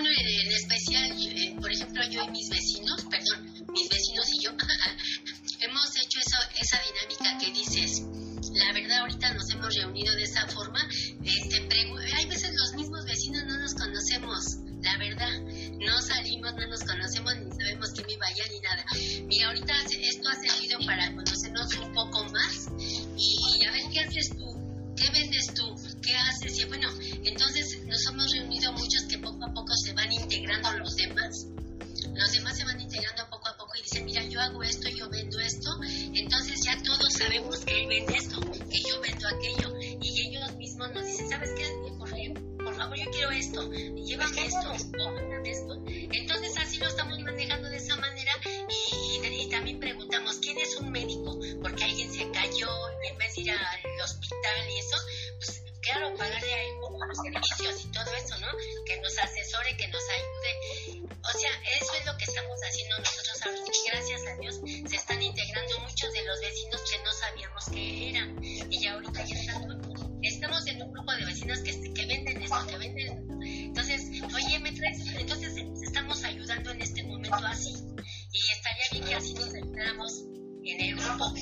[0.00, 4.44] bueno, en, en especial, eh, por ejemplo, yo y mis vecinos, perdón, mis vecinos y
[4.44, 4.50] yo,
[5.60, 8.02] hemos hecho eso, esa dinámica que dices.
[8.54, 10.88] La verdad, ahorita nos hemos reunido de esa forma.
[11.24, 11.68] Este,
[12.16, 15.40] hay veces los mismos vecinos no nos conocemos, la verdad.
[15.80, 18.84] No salimos, no nos conocemos, ni sabemos quién vive allá ni nada.
[19.26, 22.68] Mira, ahorita esto ha servido para conocernos un poco más
[23.16, 26.58] y, y a ver qué haces tú, qué vendes tú, qué haces.
[26.58, 26.88] Y bueno,
[27.24, 28.32] entonces nos hemos
[34.38, 35.70] yo hago esto, yo vendo esto.
[36.14, 39.74] Entonces ya todos sabemos que él vende esto, que yo vendo aquello.
[40.00, 41.64] Y ellos mismos nos dicen, ¿sabes qué?
[41.98, 45.82] Por, favor, yo quiero esto, llévame esto, póngame esto.
[45.86, 50.92] Entonces así lo estamos manejando de esa manera y, y, también preguntamos, ¿quién es un
[50.92, 51.38] médico?
[51.62, 52.68] Porque alguien se cayó
[53.02, 54.96] y en vez de ir al hospital y eso,
[55.38, 58.48] pues claro, pagarle a él por los servicios y todo eso, ¿no?
[58.84, 61.17] Que nos asesore, que nos ayude.
[64.08, 68.42] Gracias a Dios se están integrando muchos de los vecinos que no sabíamos que eran.
[68.42, 69.82] Y ya ahorita ya están,
[70.22, 73.28] estamos en un grupo de vecinos que, que venden esto, que venden.
[73.42, 75.06] Entonces, oye, me traes.
[75.14, 77.74] Entonces, estamos ayudando en este momento así.
[78.32, 80.24] Y estaría bien que así nos ayudáramos
[80.64, 81.34] en el grupo.